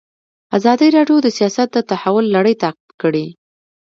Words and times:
ازادي 0.57 0.87
راډیو 0.97 1.17
د 1.23 1.27
سیاست 1.37 1.67
د 1.73 1.77
تحول 1.91 2.25
لړۍ 2.35 2.55
تعقیب 2.63 2.91
کړې. 3.01 3.25